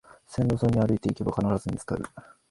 [0.25, 2.03] 線路沿いに歩いていけば必ず見つかる